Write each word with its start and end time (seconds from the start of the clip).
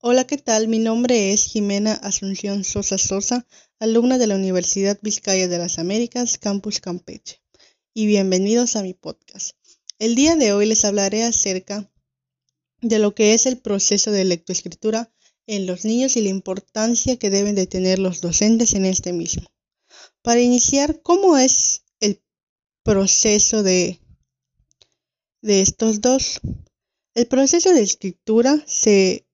Hola, 0.00 0.28
¿qué 0.28 0.38
tal? 0.38 0.68
Mi 0.68 0.78
nombre 0.78 1.32
es 1.32 1.42
Jimena 1.42 1.92
Asunción 1.92 2.62
Sosa 2.62 2.98
Sosa, 2.98 3.48
alumna 3.80 4.16
de 4.16 4.28
la 4.28 4.36
Universidad 4.36 4.96
Vizcaya 5.02 5.48
de 5.48 5.58
las 5.58 5.80
Américas, 5.80 6.38
Campus 6.38 6.78
Campeche. 6.78 7.42
Y 7.94 8.06
bienvenidos 8.06 8.76
a 8.76 8.84
mi 8.84 8.94
podcast. 8.94 9.56
El 9.98 10.14
día 10.14 10.36
de 10.36 10.52
hoy 10.52 10.66
les 10.66 10.84
hablaré 10.84 11.24
acerca 11.24 11.90
de 12.80 13.00
lo 13.00 13.16
que 13.16 13.34
es 13.34 13.46
el 13.46 13.58
proceso 13.58 14.12
de 14.12 14.24
lectoescritura 14.24 15.12
en 15.48 15.66
los 15.66 15.84
niños 15.84 16.16
y 16.16 16.22
la 16.22 16.28
importancia 16.28 17.16
que 17.16 17.30
deben 17.30 17.56
de 17.56 17.66
tener 17.66 17.98
los 17.98 18.20
docentes 18.20 18.74
en 18.74 18.84
este 18.84 19.12
mismo. 19.12 19.50
Para 20.22 20.40
iniciar, 20.40 21.02
¿cómo 21.02 21.36
es 21.36 21.82
el 21.98 22.22
proceso 22.84 23.64
de, 23.64 23.98
de 25.42 25.60
estos 25.60 26.00
dos? 26.00 26.40
El 27.14 27.26
proceso 27.26 27.74
de 27.74 27.82
escritura 27.82 28.62
se 28.64 29.27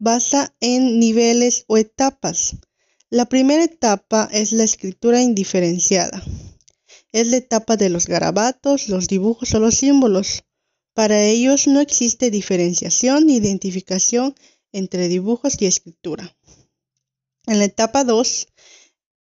basa 0.00 0.56
en 0.60 0.98
niveles 0.98 1.64
o 1.68 1.76
etapas. 1.76 2.56
La 3.10 3.26
primera 3.26 3.62
etapa 3.62 4.28
es 4.32 4.52
la 4.52 4.64
escritura 4.64 5.20
indiferenciada. 5.20 6.24
Es 7.12 7.26
la 7.26 7.36
etapa 7.36 7.76
de 7.76 7.90
los 7.90 8.06
garabatos, 8.06 8.88
los 8.88 9.08
dibujos 9.08 9.54
o 9.54 9.60
los 9.60 9.74
símbolos. 9.76 10.44
Para 10.94 11.22
ellos 11.22 11.66
no 11.66 11.80
existe 11.80 12.30
diferenciación 12.30 13.26
ni 13.26 13.36
identificación 13.36 14.34
entre 14.72 15.08
dibujos 15.08 15.60
y 15.60 15.66
escritura. 15.66 16.34
En 17.46 17.58
la 17.58 17.66
etapa 17.66 18.02
2, 18.04 18.48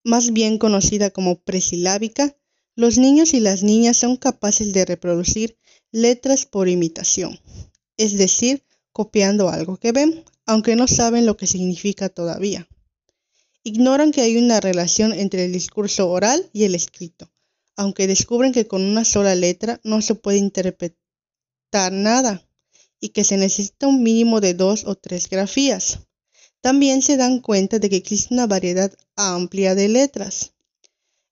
más 0.03 0.33
bien 0.33 0.59
conocida 0.59 1.11
como 1.11 1.41
presilábica, 1.43 2.37
los 2.75 2.97
niños 2.97 3.35
y 3.35 3.41
las 3.41 3.63
niñas 3.63 3.99
son 3.99 4.17
capaces 4.17 4.73
de 4.73 4.85
reproducir 4.85 5.59
letras 5.91 6.47
por 6.47 6.69
imitación, 6.69 7.39
es 7.97 8.17
decir, 8.17 8.65
copiando 8.93 9.49
algo 9.49 9.77
que 9.77 9.93
ven, 9.93 10.25
aunque 10.47 10.77
no 10.77 10.87
saben 10.87 11.27
lo 11.27 11.37
que 11.37 11.47
significa 11.47 12.09
todavía. 12.09 12.69
Ignoran 13.63 14.13
que 14.13 14.21
hay 14.21 14.37
una 14.37 14.61
relación 14.61 15.13
entre 15.13 15.47
el 15.47 15.53
discurso 15.53 16.11
oral 16.11 16.51
y 16.53 16.65
el 16.65 16.75
escrito, 16.75 17.31
aunque 17.77 18.07
descubren 18.07 18.53
que 18.53 18.67
con 18.67 18.83
una 18.83 19.05
sola 19.05 19.35
letra 19.35 19.81
no 19.85 20.03
se 20.03 20.15
puede 20.15 20.39
interpretar 20.39 21.93
nada 21.93 22.47
y 23.01 23.11
que 23.11 23.25
se 23.25 23.37
necesita 23.37 23.87
un 23.87 24.03
mínimo 24.03 24.41
de 24.41 24.55
dos 24.55 24.85
o 24.85 24.95
tres 24.95 25.29
grafías. 25.29 26.01
También 26.61 27.03
se 27.03 27.17
dan 27.17 27.41
cuenta 27.41 27.79
de 27.79 27.91
que 27.91 27.97
existe 27.97 28.33
una 28.33 28.47
variedad 28.47 28.93
amplia 29.17 29.75
de 29.75 29.89
letras. 29.89 30.53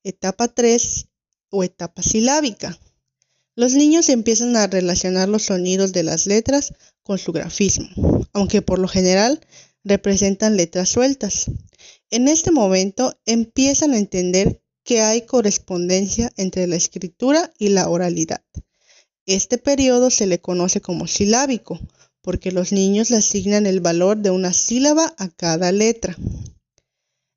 Etapa 0.05 0.49
3 0.49 1.07
o 1.51 1.65
etapa 1.65 2.03
silábica. 2.03 2.79
Los 3.55 3.75
niños 3.75 4.09
empiezan 4.09 4.57
a 4.57 4.67
relacionar 4.67 5.29
los 5.29 5.45
sonidos 5.45 5.93
de 5.93 6.03
las 6.03 6.27
letras 6.27 6.73
con 7.03 7.19
su 7.19 7.33
grafismo, 7.33 7.89
aunque 8.33 8.63
por 8.63 8.79
lo 8.79 8.89
general 8.89 9.41
representan 9.85 10.57
letras 10.57 10.89
sueltas. 10.89 11.47
En 12.11 12.29
este 12.29 12.51
momento 12.51 13.19
empiezan 13.27 13.93
a 13.93 13.99
entender 13.99 14.63
que 14.85 15.01
hay 15.01 15.23
correspondencia 15.23 16.31
entre 16.37 16.67
la 16.67 16.77
escritura 16.77 17.53
y 17.59 17.69
la 17.69 17.89
oralidad. 17.89 18.43
Este 19.27 19.59
periodo 19.59 20.11
se 20.11 20.27
le 20.27 20.41
conoce 20.41 20.81
como 20.81 21.07
silábico, 21.07 21.79
porque 22.23 22.53
los 22.53 22.73
niños 22.73 23.11
le 23.11 23.17
asignan 23.17 23.67
el 23.67 23.81
valor 23.81 24.17
de 24.19 24.31
una 24.31 24.53
sílaba 24.53 25.15
a 25.19 25.29
cada 25.29 25.73
letra. 25.73 26.17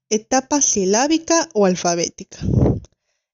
Etapa 0.09 0.61
silábica 0.61 1.49
o 1.53 1.65
alfabética. 1.65 2.39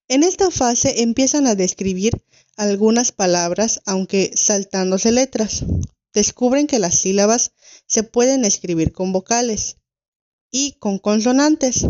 En 0.07 0.23
esta 0.23 0.51
fase 0.51 1.01
empiezan 1.01 1.47
a 1.47 1.55
describir 1.55 2.13
algunas 2.57 3.11
palabras, 3.11 3.81
aunque 3.85 4.31
saltándose 4.35 5.11
letras. 5.11 5.63
Descubren 6.13 6.67
que 6.67 6.79
las 6.79 6.95
sílabas 6.95 7.53
se 7.85 8.03
pueden 8.03 8.43
escribir 8.43 8.91
con 8.91 9.13
vocales 9.13 9.77
y 10.51 10.73
con 10.73 10.99
consonantes. 10.99 11.85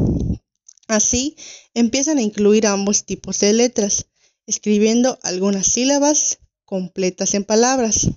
Así, 0.87 1.35
empiezan 1.73 2.19
a 2.19 2.21
incluir 2.21 2.67
ambos 2.67 3.05
tipos 3.05 3.39
de 3.39 3.53
letras, 3.53 4.07
escribiendo 4.45 5.17
algunas 5.23 5.65
sílabas 5.67 6.39
completas 6.65 7.33
en 7.33 7.45
palabras. 7.45 8.11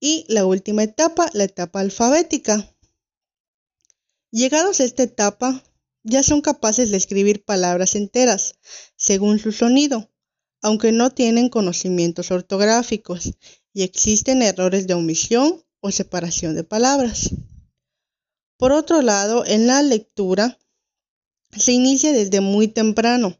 Y 0.00 0.24
la 0.28 0.46
última 0.46 0.82
etapa, 0.82 1.28
la 1.34 1.44
etapa 1.44 1.80
alfabética. 1.80 2.74
Llegados 4.30 4.80
a 4.80 4.84
esta 4.84 5.02
etapa, 5.02 5.62
ya 6.02 6.22
son 6.22 6.40
capaces 6.40 6.90
de 6.90 6.96
escribir 6.96 7.44
palabras 7.44 7.94
enteras, 7.94 8.56
según 8.96 9.38
su 9.38 9.52
sonido, 9.52 10.10
aunque 10.62 10.92
no 10.92 11.10
tienen 11.10 11.48
conocimientos 11.48 12.30
ortográficos 12.30 13.34
y 13.74 13.82
existen 13.82 14.40
errores 14.40 14.86
de 14.86 14.94
omisión 14.94 15.62
o 15.80 15.90
separación 15.90 16.54
de 16.54 16.64
palabras. 16.64 17.30
Por 18.56 18.72
otro 18.72 19.02
lado, 19.02 19.44
en 19.44 19.66
la 19.66 19.82
lectura 19.82 20.58
se 21.54 21.72
inicia 21.72 22.12
desde 22.12 22.40
muy 22.40 22.68
temprano, 22.68 23.38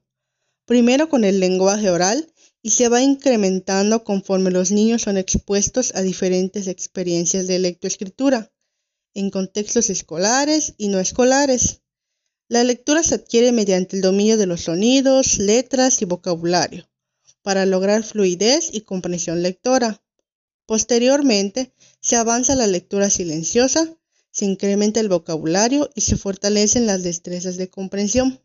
primero 0.66 1.08
con 1.08 1.24
el 1.24 1.40
lenguaje 1.40 1.88
oral 1.88 2.30
y 2.60 2.70
se 2.70 2.88
va 2.88 3.00
incrementando 3.00 4.04
conforme 4.04 4.50
los 4.50 4.70
niños 4.70 5.02
son 5.02 5.16
expuestos 5.16 5.94
a 5.94 6.02
diferentes 6.02 6.66
experiencias 6.66 7.46
de 7.46 7.58
lectoescritura, 7.60 8.52
en 9.14 9.30
contextos 9.30 9.88
escolares 9.88 10.74
y 10.76 10.88
no 10.88 10.98
escolares. 10.98 11.82
La 12.48 12.64
lectura 12.64 13.02
se 13.02 13.14
adquiere 13.14 13.52
mediante 13.52 13.96
el 13.96 14.02
dominio 14.02 14.36
de 14.36 14.46
los 14.46 14.62
sonidos, 14.62 15.38
letras 15.38 16.02
y 16.02 16.04
vocabulario 16.04 16.88
para 17.44 17.66
lograr 17.66 18.02
fluidez 18.02 18.70
y 18.72 18.80
comprensión 18.80 19.42
lectora. 19.42 20.02
Posteriormente, 20.66 21.74
se 22.00 22.16
avanza 22.16 22.54
la 22.54 22.66
lectura 22.66 23.10
silenciosa, 23.10 23.98
se 24.30 24.46
incrementa 24.46 25.00
el 25.00 25.10
vocabulario 25.10 25.90
y 25.94 26.00
se 26.00 26.16
fortalecen 26.16 26.86
las 26.86 27.02
destrezas 27.02 27.56
de 27.56 27.68
comprensión. 27.68 28.40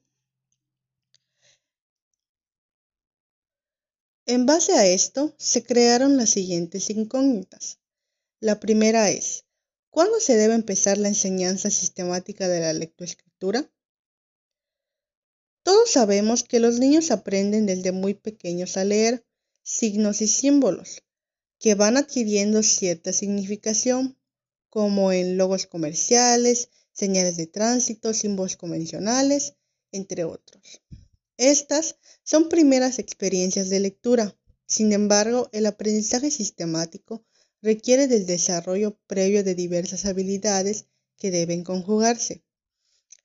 En 4.26 4.46
base 4.46 4.74
a 4.74 4.86
esto, 4.86 5.34
se 5.38 5.64
crearon 5.64 6.18
las 6.18 6.30
siguientes 6.30 6.90
incógnitas. 6.90 7.80
La 8.42 8.60
primera 8.60 9.10
es, 9.10 9.46
¿cuándo 9.90 10.20
se 10.20 10.36
debe 10.36 10.54
empezar 10.54 10.98
la 10.98 11.08
enseñanza 11.08 11.70
sistemática 11.70 12.48
de 12.48 12.60
la 12.60 12.74
lectoescritura? 12.74 13.72
Todos 15.64 15.90
sabemos 15.90 16.44
que 16.44 16.60
los 16.60 16.80
niños 16.80 17.12
aprenden 17.12 17.66
desde 17.66 17.92
muy 17.92 18.14
pequeños 18.14 18.78
a 18.78 18.84
leer 18.84 19.26
signos 19.64 20.22
y 20.22 20.28
símbolos 20.28 21.02
que 21.60 21.76
van 21.76 21.98
adquiriendo 21.98 22.64
cierta 22.64 23.14
significación, 23.14 24.18
como 24.70 25.12
en 25.12 25.38
logos 25.38 25.68
comerciales, 25.68 26.70
señales 26.94 27.38
de 27.38 27.48
tránsito, 27.48 28.14
símbolos 28.14 28.56
convencionales, 28.56 29.56
entre 29.92 30.24
otros. 30.24 30.82
Estas 31.38 31.98
son 32.24 32.50
primeras 32.50 33.00
experiencias 33.00 33.70
de 33.70 33.80
lectura. 33.80 34.38
Sin 34.66 34.94
embargo, 34.94 35.50
el 35.52 35.66
aprendizaje 35.66 36.32
sistemático 36.32 37.24
requiere 37.62 38.08
del 38.08 38.26
desarrollo 38.26 38.98
previo 39.08 39.44
de 39.44 39.56
diversas 39.56 40.06
habilidades 40.06 40.86
que 41.18 41.32
deben 41.32 41.64
conjugarse. 41.64 42.44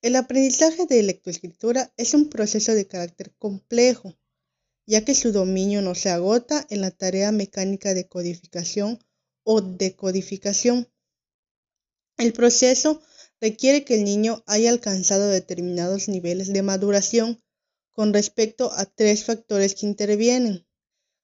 El 0.02 0.16
aprendizaje 0.16 0.86
de 0.86 1.02
lectoescritura 1.02 1.92
es 1.96 2.14
un 2.14 2.28
proceso 2.28 2.74
de 2.74 2.86
carácter 2.86 3.32
complejo, 3.38 4.16
ya 4.86 5.04
que 5.04 5.14
su 5.14 5.32
dominio 5.32 5.82
no 5.82 5.94
se 5.94 6.10
agota 6.10 6.66
en 6.70 6.80
la 6.80 6.90
tarea 6.90 7.32
mecánica 7.32 7.94
de 7.94 8.06
codificación 8.06 8.98
o 9.42 9.60
decodificación. 9.60 10.88
El 12.16 12.32
proceso 12.32 13.02
requiere 13.40 13.84
que 13.84 13.94
el 13.94 14.04
niño 14.04 14.42
haya 14.46 14.70
alcanzado 14.70 15.28
determinados 15.28 16.08
niveles 16.08 16.52
de 16.52 16.62
maduración 16.62 17.42
con 17.90 18.12
respecto 18.12 18.72
a 18.72 18.86
tres 18.86 19.24
factores 19.24 19.74
que 19.74 19.86
intervienen, 19.86 20.66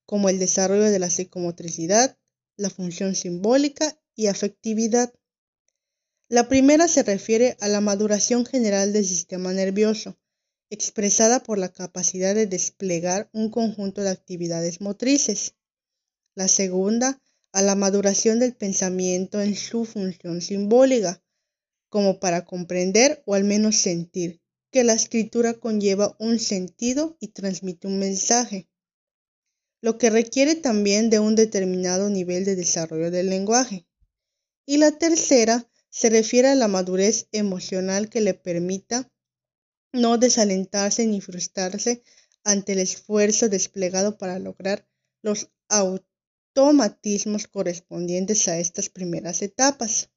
como 0.07 0.29
el 0.29 0.39
desarrollo 0.39 0.91
de 0.91 0.99
la 0.99 1.11
psicomotricidad, 1.11 2.19
la 2.57 2.71
función 2.71 3.15
simbólica 3.15 3.99
y 4.15 4.27
afectividad. 4.27 5.13
La 6.29 6.49
primera 6.49 6.89
se 6.89 7.03
refiere 7.03 7.57
a 7.61 7.69
la 7.69 7.81
maduración 7.81 8.47
general 8.47 8.93
del 8.93 9.05
sistema 9.05 9.53
nervioso, 9.53 10.19
expresada 10.71 11.43
por 11.43 11.59
la 11.59 11.73
capacidad 11.73 12.35
de 12.35 12.47
desplegar 12.47 13.29
un 13.33 13.51
conjunto 13.51 14.03
de 14.03 14.11
actividades 14.11 14.81
motrices. 14.81 15.55
La 16.35 16.49
segunda, 16.49 17.21
a 17.53 17.63
la 17.63 17.75
maduración 17.75 18.39
del 18.39 18.55
pensamiento 18.55 19.41
en 19.41 19.57
su 19.57 19.85
función 19.85 20.41
simbólica, 20.41 21.23
como 21.89 22.21
para 22.21 22.45
comprender 22.45 23.23
o 23.27 23.35
al 23.35 23.45
menos 23.45 23.77
sentir 23.77 24.41
que 24.71 24.85
la 24.85 24.93
escritura 24.93 25.55
conlleva 25.55 26.17
un 26.21 26.39
sentido 26.39 27.17
y 27.21 27.29
transmite 27.29 27.89
un 27.89 27.99
mensaje, 27.99 28.69
lo 29.83 29.99
que 29.99 30.11
requiere 30.11 30.55
también 30.55 31.11
de 31.11 31.19
un 31.19 31.35
determinado 31.35 32.11
nivel 32.11 32.45
de 32.45 32.55
desarrollo 32.55 33.11
del 33.11 33.31
lenguaje. 33.31 33.87
Y 34.67 34.77
la 34.77 34.93
tercera 34.93 35.69
se 35.89 36.11
refiere 36.11 36.49
a 36.49 36.55
la 36.55 36.69
madurez 36.69 37.27
emocional 37.33 38.09
que 38.09 38.21
le 38.21 38.35
permita 38.35 39.11
no 39.93 40.19
desalentarse 40.19 41.07
ni 41.07 41.21
frustrarse 41.21 42.03
ante 42.45 42.73
el 42.73 42.79
esfuerzo 42.79 43.49
desplegado 43.49 44.19
para 44.19 44.39
lograr 44.39 44.87
los 45.23 45.49
automatismos 45.69 47.47
correspondientes 47.47 48.49
a 48.49 48.59
estas 48.59 48.89
primeras 48.89 49.43
etapas. 49.43 50.11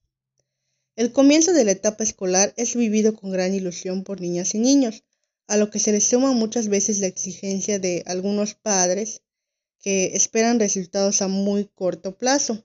El 0.96 1.12
comienzo 1.12 1.54
de 1.54 1.66
la 1.66 1.72
etapa 1.72 2.04
escolar 2.04 2.54
es 2.56 2.75
vivido 2.75 3.16
con 3.16 3.31
gran 3.31 3.54
ilusión 3.54 4.04
por 4.04 4.22
niñas 4.22 4.54
y 4.54 4.60
niños, 4.60 5.04
a 5.48 5.58
lo 5.58 5.70
que 5.70 5.80
se 5.80 5.92
les 5.92 6.06
suma 6.06 6.31
muchas 6.31 6.68
veces 6.68 7.00
la 7.00 7.08
exigencia 7.08 7.80
de 7.80 8.04
algunos 8.06 8.54
padres 8.54 9.22
que 9.81 10.16
esperan 10.16 10.60
resultados 10.60 11.22
a 11.22 11.28
muy 11.28 11.66
corto 11.66 12.18
plazo. 12.18 12.64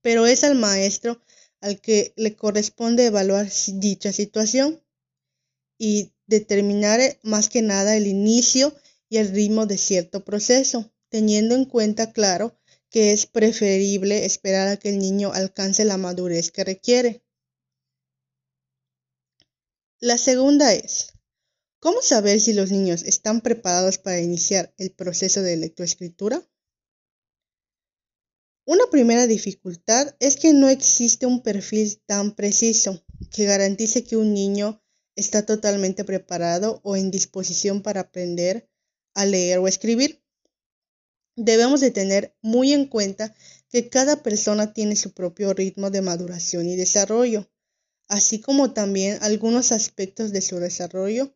Pero 0.00 0.26
es 0.26 0.42
al 0.42 0.56
maestro 0.56 1.20
al 1.60 1.80
que 1.80 2.12
le 2.16 2.34
corresponde 2.34 3.06
evaluar 3.06 3.48
dicha 3.74 4.12
situación 4.12 4.81
y 5.78 6.12
determinar 6.26 7.00
eh, 7.00 7.18
más 7.22 7.48
que 7.48 7.62
nada 7.62 7.96
el 7.96 8.06
inicio 8.06 8.74
y 9.08 9.18
el 9.18 9.30
ritmo 9.30 9.66
de 9.66 9.78
cierto 9.78 10.24
proceso, 10.24 10.92
teniendo 11.08 11.54
en 11.54 11.64
cuenta, 11.64 12.12
claro, 12.12 12.58
que 12.90 13.12
es 13.12 13.26
preferible 13.26 14.24
esperar 14.24 14.68
a 14.68 14.76
que 14.76 14.90
el 14.90 14.98
niño 14.98 15.32
alcance 15.32 15.84
la 15.84 15.96
madurez 15.96 16.50
que 16.50 16.64
requiere. 16.64 17.22
La 20.00 20.18
segunda 20.18 20.74
es, 20.74 21.12
¿Cómo 21.82 22.00
saber 22.00 22.40
si 22.40 22.52
los 22.52 22.70
niños 22.70 23.02
están 23.02 23.40
preparados 23.40 23.98
para 23.98 24.20
iniciar 24.20 24.72
el 24.78 24.92
proceso 24.92 25.42
de 25.42 25.56
lectoescritura? 25.56 26.40
Una 28.64 28.84
primera 28.88 29.26
dificultad 29.26 30.14
es 30.20 30.36
que 30.36 30.52
no 30.52 30.68
existe 30.68 31.26
un 31.26 31.42
perfil 31.42 32.00
tan 32.06 32.36
preciso 32.36 33.04
que 33.32 33.46
garantice 33.46 34.04
que 34.04 34.16
un 34.16 34.32
niño 34.32 34.80
está 35.16 35.44
totalmente 35.44 36.04
preparado 36.04 36.80
o 36.84 36.96
en 36.96 37.10
disposición 37.10 37.82
para 37.82 38.02
aprender 38.02 38.68
a 39.14 39.26
leer 39.26 39.58
o 39.58 39.68
escribir. 39.68 40.22
Debemos 41.36 41.80
de 41.80 41.90
tener 41.90 42.36
muy 42.42 42.72
en 42.72 42.86
cuenta 42.86 43.34
que 43.70 43.88
cada 43.88 44.22
persona 44.22 44.72
tiene 44.72 44.96
su 44.96 45.12
propio 45.12 45.54
ritmo 45.54 45.90
de 45.90 46.02
maduración 46.02 46.68
y 46.68 46.76
desarrollo, 46.76 47.50
así 48.08 48.40
como 48.40 48.72
también 48.72 49.18
algunos 49.22 49.72
aspectos 49.72 50.32
de 50.32 50.42
su 50.42 50.58
desarrollo 50.58 51.34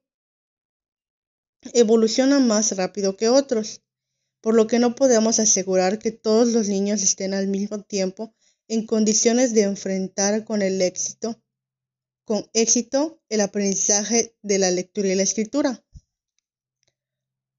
evolucionan 1.73 2.47
más 2.47 2.77
rápido 2.77 3.17
que 3.17 3.29
otros, 3.29 3.83
por 4.41 4.55
lo 4.55 4.67
que 4.67 4.79
no 4.79 4.95
podemos 4.95 5.41
asegurar 5.41 5.99
que 5.99 6.13
todos 6.13 6.49
los 6.49 6.69
niños 6.69 7.03
estén 7.03 7.35
al 7.35 7.49
mismo 7.49 7.83
tiempo 7.83 8.35
en 8.69 8.87
condiciones 8.87 9.55
de 9.55 9.63
enfrentar 9.63 10.45
con 10.45 10.63
el 10.63 10.81
éxito 10.83 11.43
con 12.27 12.51
éxito 12.55 13.23
el 13.29 13.41
aprendizaje 13.41 14.37
de 14.43 14.59
la 14.59 14.73
lectura 14.73 15.09
y 15.09 15.15
la 15.15 15.23
escritura. 15.23 15.85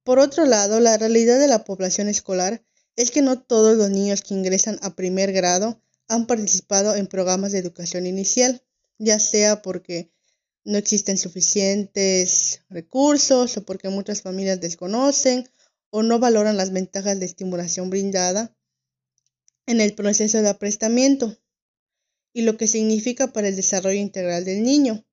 Por 0.04 0.20
otro 0.20 0.46
lado, 0.46 0.82
la 0.82 0.98
realidad 0.98 1.40
de 1.40 1.48
la 1.48 1.64
población 1.64 2.10
escolar 2.10 2.64
es 2.98 3.10
que 3.10 3.22
no 3.22 3.42
todos 3.42 3.78
los 3.78 3.90
niños 3.90 4.22
que 4.22 4.34
ingresan 4.34 4.78
a 4.82 4.94
primer 4.94 5.32
grado 5.32 5.82
han 6.10 6.28
participado 6.28 6.96
en 6.96 7.08
programas 7.08 7.54
de 7.54 7.60
educación 7.60 8.06
inicial, 8.06 8.62
ya 8.98 9.20
sea 9.20 9.62
porque 9.62 10.12
no 10.66 10.78
existen 10.78 11.18
suficientes 11.18 12.62
recursos 12.70 13.56
o 13.56 13.66
porque 13.66 13.88
muchas 13.88 14.22
familias 14.22 14.60
desconocen 14.60 15.50
o 15.92 16.04
no 16.04 16.20
valoran 16.20 16.58
las 16.58 16.74
ventajas 16.74 17.18
de 17.20 17.26
estimulación 17.26 17.90
brindada 17.90 18.54
en 19.66 19.80
el 19.80 19.96
proceso 19.96 20.42
de 20.42 20.50
aprestamiento 20.50 21.38
y 22.38 22.44
lo 22.44 22.56
que 22.56 22.68
significa 22.68 23.34
para 23.34 23.48
el 23.48 23.56
desarrollo 23.56 24.00
integral 24.00 24.46
del 24.46 24.62
niño. 24.62 25.04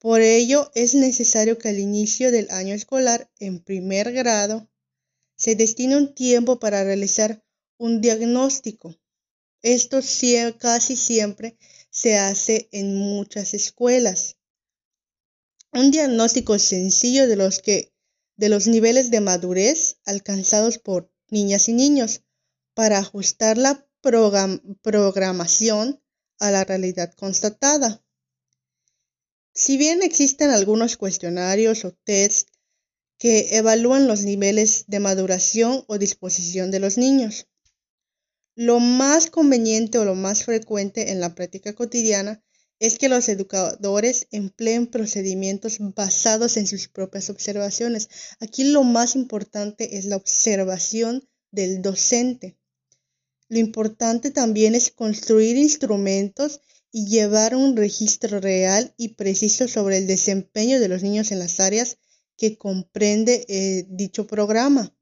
Por 0.00 0.22
ello, 0.22 0.72
es 0.74 0.96
necesario 0.96 1.56
que 1.56 1.68
al 1.68 1.78
inicio 1.78 2.32
del 2.32 2.50
año 2.50 2.74
escolar, 2.74 3.30
en 3.38 3.62
primer 3.62 4.10
grado, 4.10 4.68
se 5.36 5.54
destine 5.54 5.96
un 5.96 6.16
tiempo 6.16 6.58
para 6.58 6.82
realizar 6.82 7.44
un 7.78 8.00
diagnóstico. 8.00 8.98
Esto 9.62 10.00
casi 10.58 10.96
siempre 10.96 11.56
se 11.90 12.16
hace 12.16 12.68
en 12.72 12.96
muchas 12.96 13.54
escuelas 13.54 14.36
un 15.70 15.92
diagnóstico 15.92 16.58
sencillo 16.58 17.28
de 17.28 17.36
los 17.36 17.60
que 17.60 17.92
de 18.36 18.48
los 18.48 18.66
niveles 18.66 19.12
de 19.12 19.20
madurez 19.20 19.98
alcanzados 20.06 20.78
por 20.78 21.08
niñas 21.28 21.68
y 21.68 21.72
niños 21.72 22.22
para 22.74 22.98
ajustar 22.98 23.58
la 23.58 23.86
programación 24.82 26.00
a 26.38 26.50
la 26.50 26.64
realidad 26.64 27.12
constatada. 27.14 28.02
Si 29.52 29.76
bien 29.76 30.02
existen 30.02 30.50
algunos 30.50 30.96
cuestionarios 30.96 31.84
o 31.84 31.92
tests 31.92 32.50
que 33.18 33.56
evalúan 33.56 34.08
los 34.08 34.22
niveles 34.22 34.84
de 34.88 35.00
maduración 35.00 35.84
o 35.86 35.98
disposición 35.98 36.70
de 36.70 36.80
los 36.80 36.98
niños, 36.98 37.46
lo 38.56 38.80
más 38.80 39.30
conveniente 39.30 39.98
o 39.98 40.04
lo 40.04 40.14
más 40.14 40.44
frecuente 40.44 41.10
en 41.10 41.20
la 41.20 41.34
práctica 41.34 41.72
cotidiana 41.72 42.42
es 42.78 42.98
que 42.98 43.08
los 43.08 43.28
educadores 43.28 44.26
empleen 44.30 44.86
procedimientos 44.88 45.78
basados 45.94 46.56
en 46.56 46.66
sus 46.66 46.88
propias 46.88 47.30
observaciones. 47.30 48.08
Aquí 48.40 48.64
lo 48.64 48.82
más 48.82 49.14
importante 49.14 49.96
es 49.96 50.04
la 50.04 50.16
observación 50.16 51.28
del 51.50 51.82
docente. 51.82 52.58
Lo 53.48 53.58
importante 53.58 54.30
también 54.30 54.74
es 54.74 54.90
construir 54.90 55.56
instrumentos 55.56 56.60
y 56.90 57.06
llevar 57.06 57.56
un 57.56 57.76
registro 57.76 58.40
real 58.40 58.94
y 58.96 59.10
preciso 59.10 59.68
sobre 59.68 59.98
el 59.98 60.06
desempeño 60.06 60.80
de 60.80 60.88
los 60.88 61.02
niños 61.02 61.32
en 61.32 61.40
las 61.40 61.60
áreas 61.60 61.98
que 62.36 62.56
comprende 62.56 63.44
eh, 63.48 63.86
dicho 63.88 64.26
programa. 64.26 64.94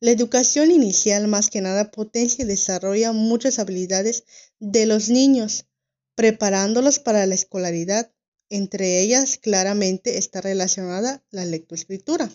La 0.00 0.10
educación 0.10 0.70
inicial 0.70 1.28
más 1.28 1.50
que 1.50 1.60
nada 1.60 1.90
potencia 1.90 2.44
y 2.44 2.46
desarrolla 2.46 3.12
muchas 3.12 3.58
habilidades 3.58 4.24
de 4.58 4.86
los 4.86 5.08
niños, 5.08 5.66
preparándolos 6.14 6.98
para 6.98 7.26
la 7.26 7.34
escolaridad. 7.34 8.12
Entre 8.50 9.00
ellas 9.00 9.38
claramente 9.38 10.18
está 10.18 10.40
relacionada 10.40 11.24
la 11.30 11.44
lectoescritura. 11.46 12.30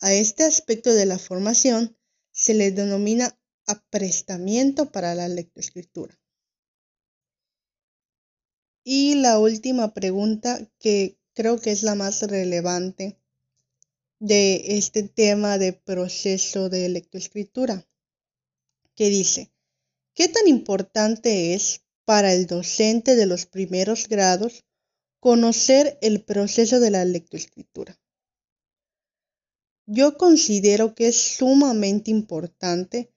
A 0.00 0.14
este 0.14 0.44
aspecto 0.44 0.94
de 0.94 1.06
la 1.06 1.18
formación 1.18 1.96
se 2.32 2.54
le 2.54 2.70
denomina 2.70 3.38
aprestamiento 3.66 4.90
para 4.92 5.14
la 5.14 5.28
lectoescritura. 5.28 6.18
Y 8.84 9.16
la 9.16 9.38
última 9.38 9.94
pregunta 9.94 10.70
que 10.78 11.18
creo 11.34 11.60
que 11.60 11.72
es 11.72 11.82
la 11.82 11.94
más 11.94 12.22
relevante 12.22 13.18
de 14.20 14.78
este 14.78 15.02
tema 15.02 15.58
de 15.58 15.72
proceso 15.72 16.68
de 16.68 16.88
lectoescritura, 16.88 17.86
que 18.94 19.08
dice, 19.08 19.52
¿qué 20.14 20.28
tan 20.28 20.46
importante 20.46 21.54
es 21.54 21.82
para 22.06 22.32
el 22.32 22.46
docente 22.46 23.16
de 23.16 23.26
los 23.26 23.46
primeros 23.46 24.08
grados 24.08 24.64
conocer 25.26 25.98
el 26.02 26.22
proceso 26.22 26.78
de 26.78 26.90
la 26.92 27.04
lectoescritura. 27.04 28.00
Yo 29.84 30.16
considero 30.16 30.94
que 30.94 31.08
es 31.08 31.16
sumamente 31.16 32.12
importante 32.12 33.12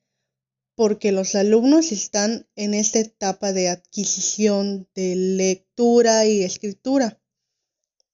porque 0.79 1.11
los 1.11 1.35
alumnos 1.35 1.91
están 1.91 2.47
en 2.55 2.73
esta 2.73 2.99
etapa 2.99 3.51
de 3.51 3.67
adquisición 3.67 4.87
de 4.95 5.13
lectura 5.17 6.25
y 6.25 6.41
escritura, 6.41 7.21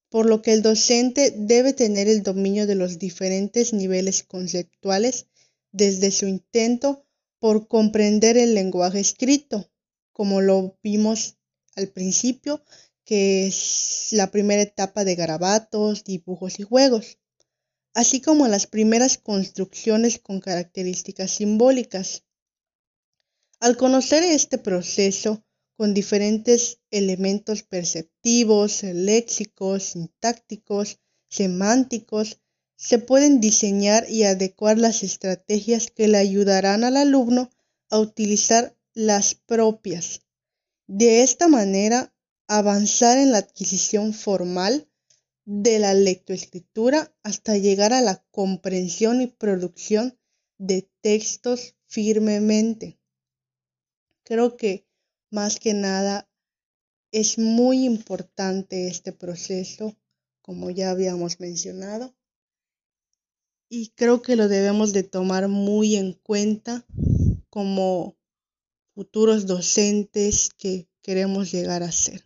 por 0.10 0.25
lo 0.25 0.41
que 0.41 0.53
el 0.53 0.63
docente 0.63 1.31
debe 1.38 1.74
tener 1.74 2.07
el 2.07 2.24
dominio 2.24 2.65
de 2.65 2.74
los 2.74 2.98
diferentes 2.98 3.72
niveles 3.72 4.24
conceptuales 4.24 5.27
desde 5.72 6.10
su 6.10 6.25
intento 6.25 7.05
por 7.38 7.67
comprender 7.67 8.36
el 8.36 8.55
lenguaje 8.55 9.00
escrito 9.00 9.69
como 10.12 10.41
lo 10.41 10.79
vimos 10.81 11.38
al 11.75 11.89
principio, 11.89 12.65
que 13.03 13.45
es 13.45 14.07
la 14.10 14.31
primera 14.31 14.63
etapa 14.63 15.05
de 15.05 15.13
garabatos, 15.13 16.03
dibujos 16.03 16.60
y 16.60 16.63
juegos, 16.63 17.19
así 17.93 18.22
como 18.22 18.48
las 18.48 18.65
primeras 18.65 19.19
construcciones 19.19 20.17
con 20.17 20.39
características 20.39 21.29
simbólicas. 21.29 22.25
Al 23.65 23.77
conocer 23.77 24.22
este 24.22 24.60
proceso 24.60 25.43
con 25.75 25.95
diferentes 25.95 26.81
elementos 26.91 27.63
perceptivos, 27.63 28.84
léxicos, 28.84 29.81
sintácticos, 29.81 31.00
semánticos, 31.29 32.39
se 32.75 33.00
pueden 33.00 33.41
diseñar 33.41 34.07
y 34.07 34.22
adecuar 34.22 34.77
las 34.77 35.01
estrategias 35.01 35.89
que 35.89 36.07
le 36.07 36.19
ayudarán 36.19 36.84
al 36.84 36.95
alumno 36.95 37.50
a 37.89 37.98
utilizar 37.98 38.77
las 38.93 39.34
propias. 39.34 40.22
De 40.86 41.24
esta 41.24 41.48
manera, 41.48 42.13
avanzar 42.48 43.17
en 43.17 43.31
la 43.31 43.39
adquisición 43.39 44.13
formal 44.13 44.88
de 45.43 45.79
la 45.79 45.95
lectoescritura 45.95 47.17
hasta 47.24 47.57
llegar 47.57 47.93
a 47.93 48.01
la 48.01 48.24
comprensión 48.29 49.24
y 49.24 49.25
producción 49.25 50.19
de 50.60 50.88
textos 51.01 51.74
firmemente. 51.88 53.00
Creo 54.25 54.58
que 54.58 54.86
más 55.32 55.60
que 55.60 55.74
nada 55.74 56.27
es 57.12 57.38
muy 57.38 57.86
importante 57.86 58.88
este 58.88 59.13
proceso, 59.13 59.96
como 60.41 60.72
ya 60.72 60.89
habíamos 60.89 61.39
mencionado, 61.39 62.13
y 63.70 63.89
creo 63.89 64.22
que 64.22 64.36
lo 64.36 64.48
debemos 64.48 64.94
de 64.94 65.03
tomar 65.03 65.48
muy 65.48 65.96
en 65.96 66.13
cuenta 66.13 66.86
como 67.50 68.17
futuros 68.94 69.46
docentes 69.46 70.50
que 70.58 70.88
queremos 71.01 71.51
llegar 71.51 71.84
a 71.84 71.91
ser. 71.91 72.24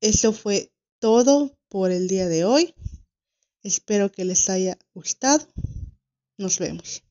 Eso 0.00 0.32
fue 0.32 0.72
todo 0.98 1.56
por 1.68 1.90
el 1.90 2.08
día 2.08 2.26
de 2.26 2.44
hoy. 2.44 2.74
Espero 3.62 4.10
que 4.10 4.24
les 4.24 4.48
haya 4.48 4.78
gustado. 4.94 5.46
Nos 6.38 6.58
vemos. 6.58 7.02